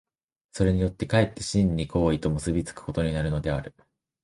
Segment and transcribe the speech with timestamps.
[0.51, 3.75] それによって却って真に行為と結び付くことになるのである。